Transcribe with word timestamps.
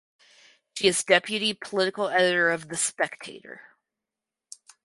She 0.75 0.87
is 0.87 1.03
deputy 1.03 1.53
political 1.53 2.07
editor 2.09 2.49
of 2.49 2.69
"The 2.69 2.75
Spectator". 2.75 3.61